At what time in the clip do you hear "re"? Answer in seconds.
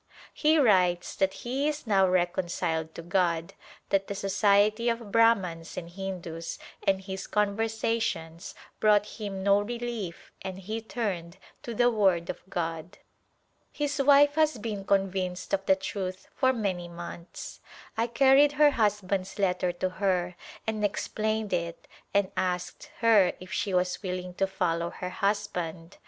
9.61-9.77